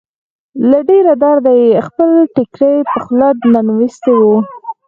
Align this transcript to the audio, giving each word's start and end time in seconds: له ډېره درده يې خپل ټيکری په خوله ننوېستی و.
له 0.69 0.79
ډېره 0.89 1.13
درده 1.23 1.51
يې 1.61 1.71
خپل 1.87 2.09
ټيکری 2.35 2.75
په 2.89 2.97
خوله 3.03 3.29
ننوېستی 3.51 4.13
و. 4.19 4.21